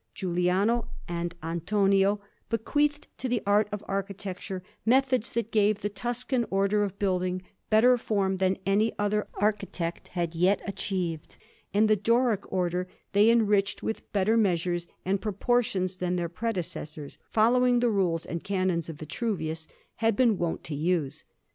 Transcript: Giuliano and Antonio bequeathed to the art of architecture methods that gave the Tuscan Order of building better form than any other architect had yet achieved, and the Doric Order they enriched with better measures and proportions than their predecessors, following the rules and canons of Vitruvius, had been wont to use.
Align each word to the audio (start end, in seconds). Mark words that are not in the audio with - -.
Giuliano 0.15 0.89
and 1.07 1.35
Antonio 1.43 2.21
bequeathed 2.49 3.07
to 3.19 3.29
the 3.29 3.43
art 3.45 3.67
of 3.71 3.83
architecture 3.87 4.63
methods 4.83 5.31
that 5.33 5.51
gave 5.51 5.81
the 5.81 5.89
Tuscan 5.89 6.43
Order 6.49 6.81
of 6.81 6.97
building 6.97 7.43
better 7.69 7.99
form 7.99 8.37
than 8.37 8.57
any 8.65 8.93
other 8.97 9.27
architect 9.35 10.07
had 10.07 10.33
yet 10.33 10.59
achieved, 10.65 11.37
and 11.71 11.87
the 11.87 11.95
Doric 11.95 12.51
Order 12.51 12.87
they 13.11 13.29
enriched 13.29 13.83
with 13.83 14.11
better 14.11 14.37
measures 14.37 14.87
and 15.05 15.21
proportions 15.21 15.97
than 15.97 16.15
their 16.15 16.29
predecessors, 16.29 17.19
following 17.29 17.79
the 17.79 17.91
rules 17.91 18.25
and 18.25 18.43
canons 18.43 18.89
of 18.89 18.95
Vitruvius, 18.95 19.67
had 19.97 20.15
been 20.15 20.35
wont 20.39 20.63
to 20.63 20.73
use. 20.73 21.25